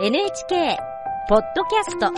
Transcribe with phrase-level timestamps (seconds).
[0.00, 0.76] NHK
[1.28, 2.12] ポッドキャスト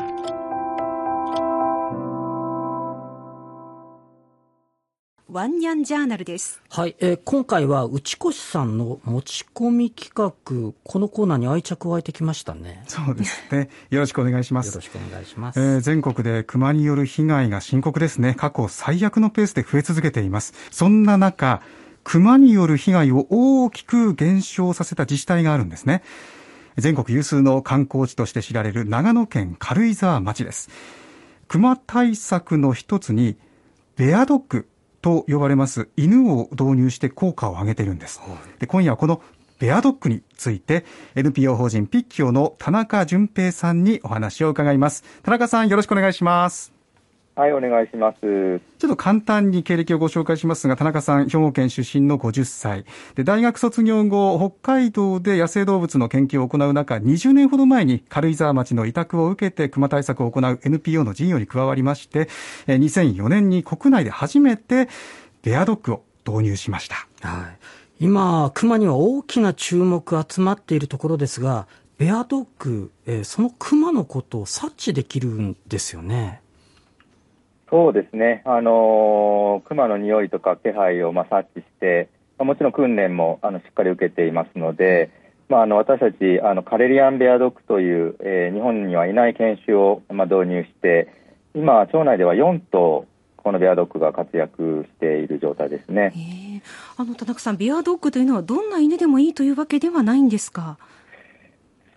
[5.31, 6.63] ワンニャンジャーナルです。
[6.71, 12.83] はい、えー今回は内越さんの持ち込み企画、このコーナーに愛着湧いてきましたね。
[12.89, 13.69] そうですね。
[13.91, 14.69] よろしくお願いします。
[14.69, 15.61] よろしくお願いします。
[15.61, 18.35] えー全国で熊による被害が深刻ですね。
[18.39, 20.55] 過去最悪のペースで増え続けています。
[20.71, 21.61] そんな中、
[22.05, 26.03] 熊による被害を大きく減少させた自治体があるんですね。
[26.77, 30.69] 全国有数の観光地として知られる長野県軽井沢町です。
[31.49, 33.37] 熊対策の一つに、
[33.97, 34.69] ベアドッグ
[35.01, 38.21] と呼ばれます犬を導入して効果を上げているんです。
[38.59, 39.23] で今夜はこの
[39.59, 45.05] ベアドッグについて NPO 法人ピッキオの田中淳平さんにお話を伺います。
[45.23, 46.76] 田中さんよろしくお願いします。
[47.37, 48.19] はい、お願いします。
[48.21, 52.87] ちょっと簡単に経歴をご紹介しますが、田中さん、兵庫県出身の50歳。
[53.15, 62.31] で、大学卒業後、北海道で野生動物の研究を行う中、20年ほど前に軽井沢町の委託を受けて熊対策を行う NPO の事業に加わりまして、
[62.67, 64.89] えー2004年に国内で初めて
[65.43, 67.07] ベアドッグを導入しました。
[67.21, 67.59] はい。
[68.01, 71.67] 今、熊には大きな注目集まっているところですが、
[71.99, 76.41] ベアドッグ、えーその熊のことを察知できるんですよね。
[77.71, 85.11] そうですね、あのー熊の匂いとか気配をまあ察知して、まあもちろん訓練もあのしっかり受けていますので、
[85.49, 91.09] まあ、あの私たちあのカレリアンベアドッグという、えー日本にはいない犬種をまあ導入して、
[91.55, 93.07] 今、町内では4頭、
[93.37, 96.13] このベアドッグが活躍している状態ですね。
[96.15, 96.61] えー
[96.99, 100.79] あの田中さん、ビアドッグというのはどんな犬でもいいというわけではないんですか？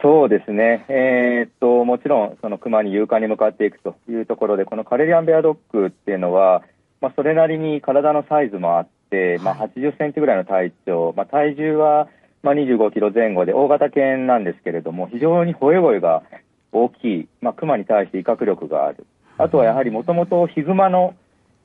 [0.01, 6.63] そうですね、えーっともちろんその熊に勇敢に向かっていくというところで、このカレリアンベアドッグっていうのは、
[7.01, 12.07] まあ、それなりに体のサイズもあって、まあ、80センチぐらいの体長、まあ、体重は
[12.43, 16.23] まあ25キロ前後で大型犬なんですけれども、非常に吠え声が
[16.71, 19.05] 大きい、まあ、熊に対して威嚇力がある、
[19.37, 21.15] あとはやはりもともとヒグマの、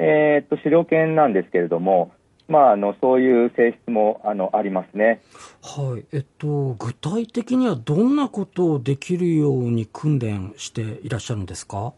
[0.01, 2.11] えーっと狩猟犬なんですけれども、
[2.47, 5.23] まあ、あのそういう性質もあのありますね。
[5.63, 6.05] はい。
[6.13, 11.95] えっと、具体的にはどんなことをできるように訓練していらっしゃるんですか？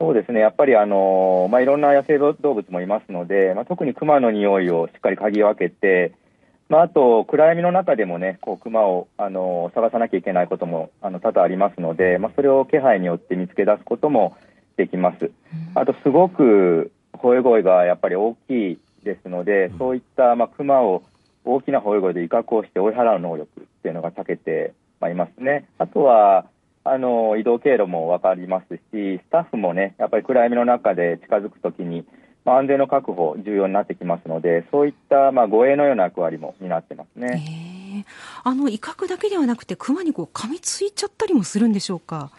[0.00, 6.14] そうですね、やっぱりあの、まあ、いろんな野生動物もいますので、まあ、特にクマの匂いをしっかり嗅ぎ分けて、
[6.70, 14.38] まあ、あと暗闇の中でもね、こうクマをあの探さなきゃいけないこともあの多々ありますので、まあ、それを気配によって見つけ出すことも
[14.78, 15.30] できます。
[15.74, 21.02] あと、すごく吠え声がやっぱり大きいですので、そういったまあクマを
[21.44, 25.66] 大きな吠え声で威嚇をして追い払う能力っていうのが長けてまあいますね。
[25.78, 26.46] あとは
[26.84, 28.80] あの移動経路も分かりますし、
[29.18, 32.04] スタッフもね、やっぱり暗闇の中で近づくときに、
[32.44, 38.06] まあ、安全の確保、重要になってきますので、そういったまあ護衛のような役割も担ってますえね。
[38.06, 42.30] ーあの威嚇だけではなくて、熊にこう噛みついちゃったりもするんでしょうか？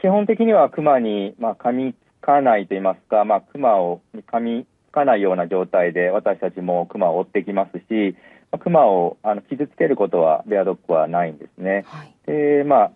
[0.00, 4.00] 基本的にはクマに、まあ、噛みつかないといいますか、まあ、クマを
[4.32, 8.16] 噛みつかないような状態で私たちもクマを追ってきますし、
[8.50, 11.84] まあクマをあの傷つけることはベアドッグはないんですね。
[11.86, 12.14] はい。
[12.26, 12.90] で、まあ、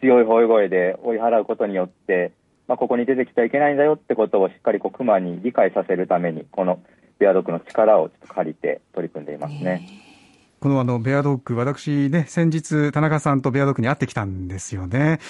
[0.00, 2.32] 強い吠え声で追い払うことによって、
[2.68, 6.80] まあ、ここに出てきちゃいけないんだよってことをしっかりこうクマに理解させるために、この
[7.18, 9.86] ベアドッグの力をちょっと借りて取り組んでいますね。
[10.58, 15.20] このあの、ベアドッグ、私ね、先日、田中さんとベアドッグに会ってきたんですよね。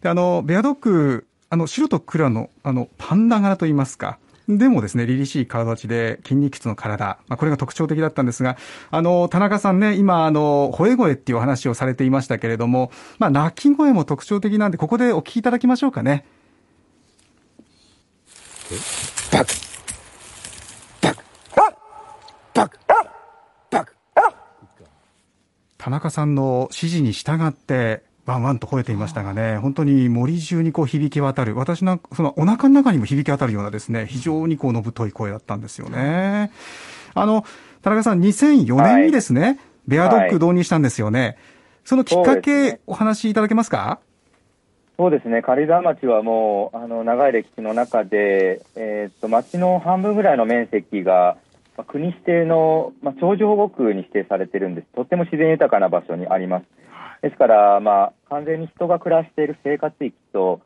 [0.00, 4.19] で、あの、ベアドッグ、あの、白と黒の、あの、パンダ柄といいますか。
[4.58, 8.56] でもですね、凛々しい体立ちで筋肉質の体、まあ、これが特徴的だったんですが、
[8.90, 16.24] あの、田中さんね、今、あの、吠え声っていうお話をされていましたけれども、まあ、鳴き声も特徴的なんで、ここでお聞きいただきましょうかね。
[25.78, 36.50] 田中さんの指示に従って、ワンワンと吠えていましたがね、本当に森中にこう響き渡る、私のそのお腹の中にも響き渡るようなですね、非常にこうのぶとい声だったんですよね。
[37.14, 37.44] あの、
[37.82, 39.58] 田中さん、2004年にですね、
[39.88, 41.36] ベアドッグ導入したんですよね。
[41.84, 43.98] そのきっかけね、お話しいただけますか？
[44.96, 51.38] そうですね、軽井沢町はもうあの長い歴史の中で、えーっと町の半分ぐらいの面積が、
[51.78, 56.64] まあ国指定の、まあ、長寿保護区に指定されてるんです、とっても自然豊かな場所にあります。
[57.22, 60.60] ですから、まあ、完全に人が暮らしている生活域と、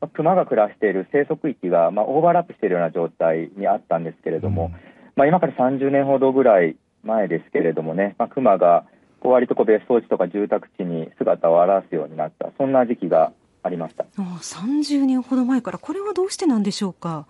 [0.00, 4.72] まあ、熊が暮らしている生息域が、まあ、オーバーラップしているような状態にあったんですけれども、
[5.14, 8.84] まあ、今から30年ほどぐらい前ですけれどもね、まあ、熊が
[9.20, 13.32] こう割とこう別荘地とか住宅地に姿を現すようになった、そんな時期が
[13.62, 14.04] ありました。
[14.18, 17.26] あ30年ほど前から、これはどうしてなんでしょうか？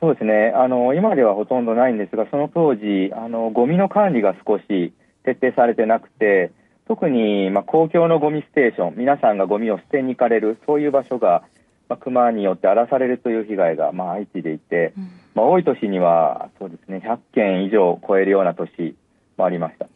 [0.00, 4.92] そうですねあの今ではほとんどないんですが、その当時、あのゴミの管理が少し
[5.24, 6.50] 徹底されてなくて、
[6.88, 11.44] 特に、まあ、公共のゴミステーション、皆さんがゴミを捨てに行かれる、そういう場所が、
[11.86, 18.96] まあ、熊によって荒らされるという被害が、まあ、相次いでいて、うん、まあ、多い年には、そうですね、100件以上超えるような年
[19.36, 19.86] もありました。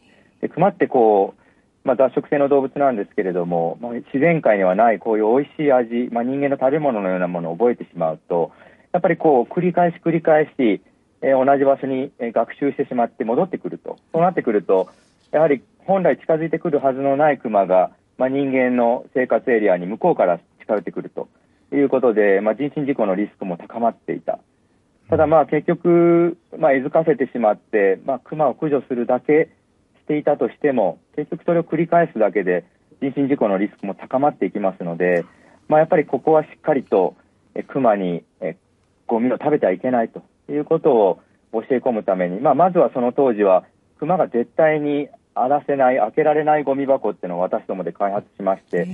[0.41, 8.51] で熊ってこう、まあ、雑食性の動物なんですけれども、まあ、自然界にはないこういう美味しい味、まあ、人間の食べ物のようなものを覚えてしまうと、
[8.91, 10.81] やっぱりこう繰り返し繰り返し、
[11.21, 14.89] えー、同じ場所に学習してしまって戻ってくると、そうなってくると、
[15.31, 21.27] やはり本来近づいてくるはずのないクマが、まあ、人間の生活エリアに向こうから近寄ってくると
[21.73, 24.39] いうことで、まあ、人身事故のリスクも高まっていた。
[25.09, 29.49] ただまあ結局、まあ、餌かせてしまって、まあ、熊を駆除するだけ
[30.01, 32.65] していたとしても、結局それを繰り返すだけで
[33.01, 35.25] 人身事故のリスクも高まっていきますので、
[35.67, 37.15] まあ、やっぱりここはしっかりと
[37.67, 38.55] 熊にえ
[39.07, 41.19] ゴミを食べてはいけないということを
[41.51, 43.65] 教え込むために、まあ、まずはその当時は
[43.99, 48.87] 熊が絶対に荒らせない、開けられないゴミ箱っていうのを私どもで開発しまして、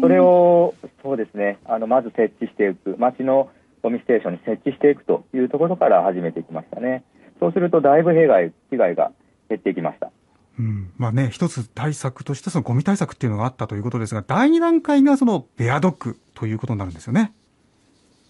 [0.00, 3.50] それをそうですねあのまず設置していく、町の
[3.82, 7.04] ゴミステーションに設置していくというところから始めていきましたね。
[7.40, 9.12] そうすると、だいぶ被害被害が
[9.48, 10.10] 減っていきました。
[10.58, 17.32] うんまあね、一つ対策としてそのゴミ対策っていうのがあったということですが、第二段階がそのベアドッグということになるんですよね。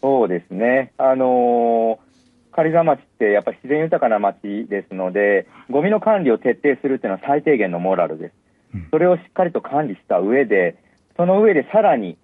[0.00, 0.92] そうですね。
[0.96, 2.09] あのー
[2.52, 8.34] 軽井沢町ってやっぱり自然豊かな町ですので、ゴミの管理を徹底するっていうのは最低限のモラルです。
[8.90, 10.76] それをしっかりと管理した上で、
[11.16, 12.16] その上でさらに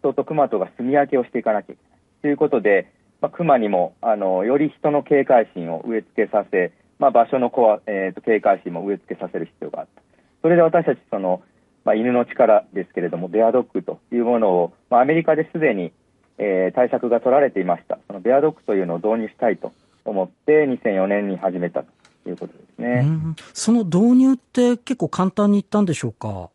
[0.00, 10.02] 人と熊とが住み分けをしていかなきゃいけないということで、まあ、熊にもあのより人の警戒心を植え付けさせ、まあ、場所のコア、えーと、警戒心も植え付けさせる必要があった。
[10.42, 11.42] それで私たちその、
[11.84, 15.92] まあ、犬の力ですけれども、ベアドッグというものを、まあ、アメリカですでに
[16.38, 17.98] えー、対策が取られていました。
[18.06, 19.72] そのベアドッグというのを導入したいと
[20.04, 21.84] 思って2004年に始めた
[22.24, 23.06] ということですね。
[23.52, 26.50] その導入って結構簡単にいったんでしょうか？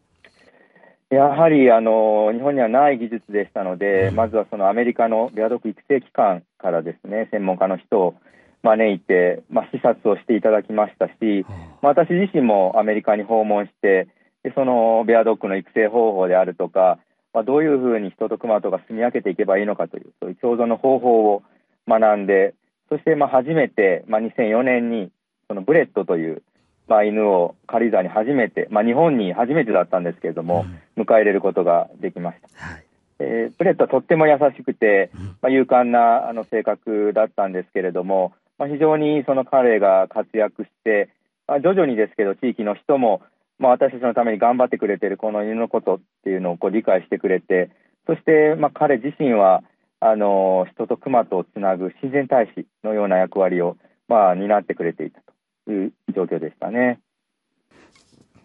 [1.10, 8.16] やはりあの日本にはない技術でしたので、うん、まずはそのアメリカのベアドッグ育成機関からですね専門家の人を
[8.62, 11.46] 招いて、まあ、視察をしていただきましたし、
[11.82, 14.08] まあ、私自身もアメリカに訪問して
[14.44, 17.00] でそのベアドッグの育成方法であるとか
[17.34, 21.44] まあ、どういうふうに人と熊とが住み分けていけばいいのかという、そういう共存の方法を
[21.88, 22.56] 学んで、
[22.90, 25.12] そしてまあ初めて、まあ、2004年に、
[25.48, 26.42] そのブレットという、
[26.88, 30.66] まあ、犬を軽井沢に初めて、まあ、日本に初めてだったんですけれども、
[30.98, 32.66] うん、迎え入れることができました。
[32.66, 32.86] はい。
[33.20, 35.12] えー、ブレットはとっても優しくて、
[35.42, 41.10] まあ、勇敢なあの性格だったんですけれども、まあ、非常にその彼が活躍して、
[41.48, 43.22] まあ、徐々にですけど地域の人も
[43.60, 47.70] まあ、私たちのために頑張ってくれているこの犬のことっていうのをこう理解してくれて
[48.08, 49.64] そして、まあ、彼自身は
[50.00, 53.76] あの人と熊とをつなぐ親善大使のような役割を、
[54.08, 55.22] まあ、担ってくれていた
[55.66, 57.00] という状況でしたね。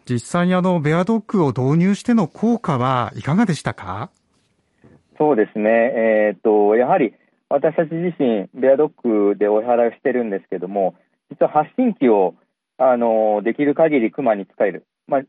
[0.04, 4.10] 実際にあのベアドッグを導入しての効果はいかがでしたか？
[5.16, 7.14] そうですね、えーと、やはり
[7.48, 10.96] 私たち自身、ベアドッグでお支払いをしてるんですけども、
[11.30, 12.34] 実は発信機を
[12.78, 15.20] あのできる限り熊に使える、まあ、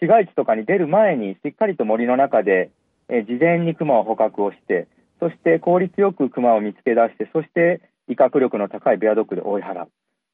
[0.00, 2.70] 市街地とかに出る前にしっかりと森の中で、
[3.08, 4.86] え事前にクマを捕獲をして
[5.18, 9.88] そして効率よくクマを見つけ出してそして威嚇力の高いベアドッグで追い払う。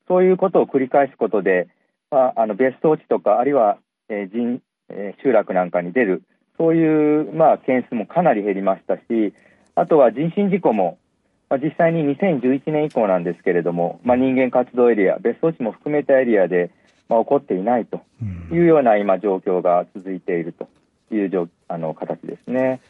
[0.08, 1.68] そういうことを繰り返すことで、
[2.10, 3.78] まあ、あの別荘地とかあるいは、
[4.08, 6.22] え人え集落なんかに出る。
[6.58, 9.34] そういう、まあ、件数もかなり減りましたし
[9.74, 10.98] あとは人身事故も、
[11.50, 16.70] まあ、実際に2011年以降なんですけれども、まあ、人間活動エリア別荘地も含めたエリアで
[17.08, 18.00] まあ、起こっていないと
[18.52, 20.68] いうような今、状況が続いていると
[21.14, 22.80] いうあの形ですね。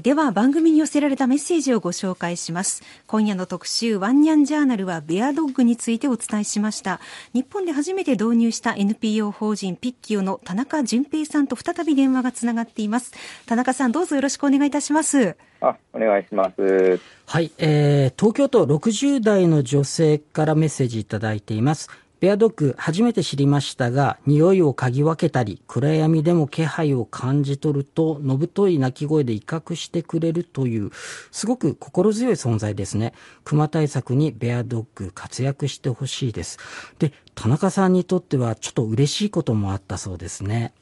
[0.00, 2.82] では番組に寄せられたメッセージをご紹介します。
[3.06, 6.98] 今夜の特集ワンニャンジャーナルはベアドッグについてお伝えしました。
[7.32, 13.12] 日本で初めて導入した NPO 法人ピッキオの田中淳平さんと再び電話がつながっています。
[13.46, 15.36] 田中さんどうぞよろしくお願いいたします。
[15.60, 17.00] あお願いします。
[17.26, 21.88] はい、えー、東京都60代の女性からメッセージいただいています
[22.24, 30.90] ベアドッグ初めて知りましたが、匂いを嗅ぎ分けたり、暗闇でも気配を感じ取ると、のぶとい鳴き声で威嚇してくれるという、
[31.30, 33.12] すごく心強い存在ですね。
[33.44, 36.58] 熊対策にベアドッグ活躍してほしいです。
[36.98, 40.72] で、田中さんにとってはちょっと嬉しいこともあったそうですね。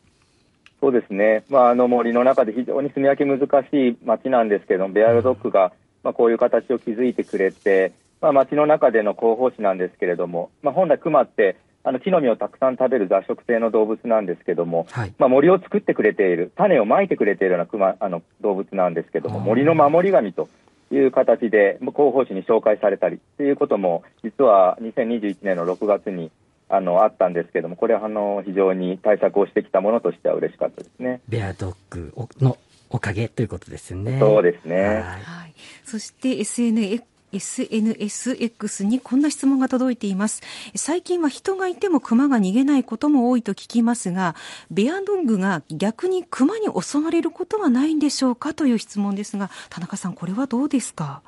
[0.80, 1.42] そうですね。
[1.50, 5.72] まあ、あの森の中で非常に住み分け難しい街なんですけどベアドッグが、
[6.04, 7.90] まあ、こういう形を築いてくれて、
[8.22, 20.48] まあ、町の中での広報誌なんですけれども、まあ、本来、クマってあの木の実をたくさん食べる雑食性の動物なんですけども、はい、まあ、森を作ってくれている、種をまいてくれているようなクマあの動物なんですけども、森の守り神と
[20.92, 26.30] いう形で広報誌に紹介されたりということも、実は2021年の6月に
[26.68, 31.20] あのあったんですけども、これはあの非常に対策をしてきたものとしては嬉しかったですね。
[31.28, 32.56] ベアドッグの
[32.90, 34.20] おかげということですよね。
[34.20, 34.76] そうですね。
[34.76, 40.42] はい、はい、そして SNS SNSX にこんな質問が届いています。
[40.76, 44.34] 最近は人がいても熊が逃げないことも多いと聞きますが、
[44.70, 51.22] ベアドッグが逆に熊に襲われることはないんでしょうかという質問ですが、田中さん、これはどうですか？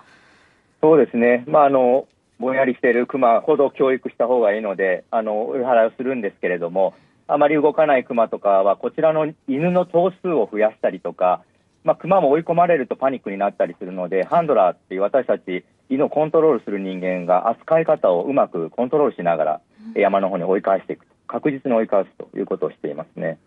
[0.81, 1.45] そうですね。
[1.47, 2.07] まあ、あの、
[2.39, 6.95] ぼんやりしている熊ほど教育した方がいいので、あの、追い払いをするんですけれども、
[7.27, 11.43] あまり動かない熊とかは、こちらの犬の頭数を増やしたりとか、
[11.85, 19.61] まあ、熊も追い込まれるとパニックになったりするので、ハンドラーっていう私たち、犬をコントロールする人間が扱い方をうまくコントロールしながら、
[19.95, 23.39] 山の方に追い返していく確実に追い返すということをしていますね。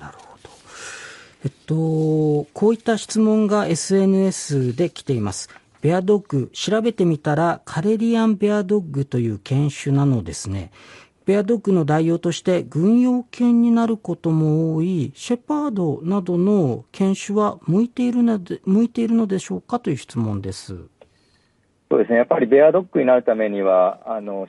[0.00, 0.50] なるほど。
[1.44, 5.48] えっと、こういった質問が SNS で来ています。
[5.80, 10.72] ベアドッグ、調べてみたらカレリアンベアドッグという犬種なのですね。
[11.24, 20.88] ベアドッグの代用として軍用犬になることも多いシェパードなどの犬種は向いているので向いているのでしょうかという質問です。
[21.90, 22.18] そうですね。
[22.18, 24.48] やっぱりベアドッグになるためにはあの、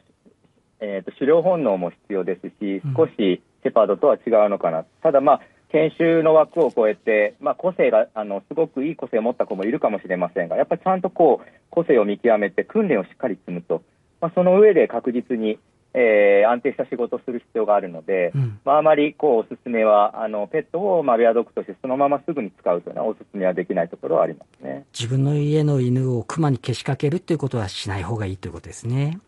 [0.80, 4.80] えーと、狩猟本能も必要ですし、少しシェパードとは違うのかな。
[4.80, 5.42] うん、ただまあ
[5.72, 13.84] 研修の枠を超えて、まあ、個性があのすごくいい個性を持った子もいるかもしれませんが、やっぱりちゃんとこう個性を見極めて訓練をしっかり積むと、
[14.20, 15.60] まあ、その上で確実に
[15.94, 24.86] えー、安定した仕事をする必要があるので、うん、まあ、あまりこうおすすめはあのペットをまあベアドッグとしてそのまますぐに使うというのはおすすめはできないところはありますね。
[24.94, 29.20] 自分の家の犬を熊にけしかけるということはしない方がいいということですね。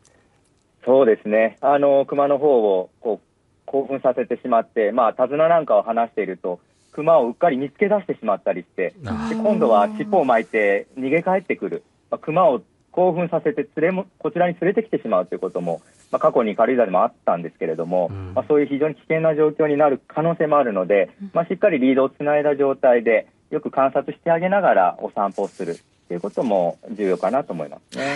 [0.85, 1.57] そうですね。
[1.61, 3.31] あの熊の方をこう
[3.65, 6.59] 興奮させてしまって、まあ、手綱なんかを離していると
[6.91, 8.93] 熊をうっかり見つけ出してしまったりして
[9.29, 28.05] で今度は尻尾を巻いて逃げ帰ってくる、まあ、熊を興奮させて連れもこちらに連れてきてしまうということも、まあ、過去に軽井沢でもあったんですけれども、うん、まあ、そういう非常に危険な状況になる可能性もあるので、まあ、しっかりリードをつないだ状態でよく観察してあげながらお散歩をするということも重要かなと思いますね。
[28.05, 28.15] は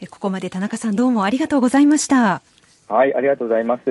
[0.00, 2.42] い、ここまで田中さんどうもありがとうございました。
[2.88, 3.82] はい、ありがとうございます。